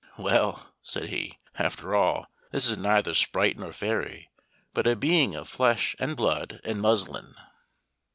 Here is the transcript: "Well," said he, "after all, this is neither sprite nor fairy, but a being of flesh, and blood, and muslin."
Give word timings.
"Well," 0.17 0.73
said 0.81 1.09
he, 1.09 1.37
"after 1.59 1.93
all, 1.93 2.25
this 2.49 2.67
is 2.67 2.75
neither 2.75 3.13
sprite 3.13 3.59
nor 3.59 3.71
fairy, 3.71 4.31
but 4.73 4.87
a 4.87 4.95
being 4.95 5.35
of 5.35 5.47
flesh, 5.47 5.95
and 5.99 6.17
blood, 6.17 6.59
and 6.63 6.81
muslin." 6.81 7.35